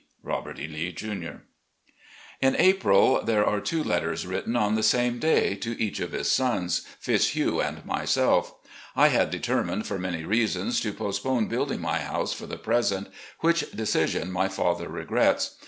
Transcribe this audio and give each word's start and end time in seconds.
"Robert 0.23 0.57
E. 0.59 0.67
Lee, 0.67 0.91
Jr." 0.91 1.43
In 2.41 2.55
April, 2.55 3.21
there 3.23 3.45
are 3.45 3.61
two 3.61 3.83
letters 3.83 4.25
written 4.25 4.55
on 4.55 4.73
the 4.73 4.81
same 4.81 5.19
day, 5.19 5.53
to 5.57 5.79
each 5.79 5.99
of 5.99 6.11
his 6.11 6.27
sons, 6.27 6.79
Fitzhugh 6.99 7.59
and 7.61 7.85
myself. 7.85 8.55
I 8.95 9.09
had 9.09 9.29
deter 9.29 9.63
mined 9.63 9.85
for 9.85 9.99
many 9.99 10.23
reasons 10.25 10.81
to 10.81 10.91
postpone 10.91 11.49
building 11.49 11.81
my 11.81 11.99
house 11.99 12.33
for 12.33 12.47
the 12.47 12.57
present, 12.57 13.09
which 13.41 13.69
decision 13.73 14.31
my 14.31 14.47
father 14.47 14.89
regrets. 14.89 15.55